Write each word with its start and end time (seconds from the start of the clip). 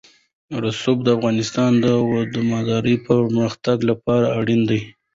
رسوب 0.63 0.97
د 1.03 1.07
افغانستان 1.17 1.71
د 1.83 1.85
دوامداره 2.33 2.93
پرمختګ 3.07 3.77
لپاره 3.89 4.27
اړین 4.39 4.61
دي. 4.69 4.81